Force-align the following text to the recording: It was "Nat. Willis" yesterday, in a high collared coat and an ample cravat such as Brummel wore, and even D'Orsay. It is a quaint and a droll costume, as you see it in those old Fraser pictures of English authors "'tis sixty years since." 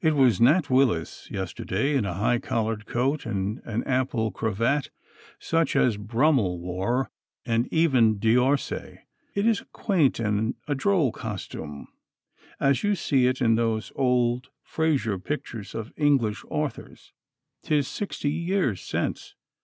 It 0.00 0.14
was 0.14 0.40
"Nat. 0.40 0.70
Willis" 0.70 1.28
yesterday, 1.28 1.96
in 1.96 2.04
a 2.04 2.14
high 2.14 2.38
collared 2.38 2.86
coat 2.86 3.26
and 3.26 3.60
an 3.64 3.82
ample 3.82 4.30
cravat 4.30 4.90
such 5.40 5.74
as 5.74 5.96
Brummel 5.96 6.60
wore, 6.60 7.10
and 7.44 7.66
even 7.72 8.18
D'Orsay. 8.20 9.00
It 9.34 9.44
is 9.44 9.62
a 9.62 9.64
quaint 9.72 10.20
and 10.20 10.54
a 10.68 10.76
droll 10.76 11.10
costume, 11.10 11.88
as 12.60 12.84
you 12.84 12.94
see 12.94 13.26
it 13.26 13.40
in 13.40 13.56
those 13.56 13.90
old 13.96 14.50
Fraser 14.62 15.18
pictures 15.18 15.74
of 15.74 15.92
English 15.96 16.44
authors 16.48 17.12
"'tis 17.64 17.88
sixty 17.88 18.30
years 18.30 18.80
since." 18.80 19.34